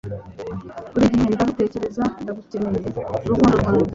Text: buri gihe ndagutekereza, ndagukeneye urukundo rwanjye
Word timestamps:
buri 0.91 1.11
gihe 1.13 1.25
ndagutekereza, 1.33 2.03
ndagukeneye 2.23 2.77
urukundo 3.21 3.55
rwanjye 3.61 3.89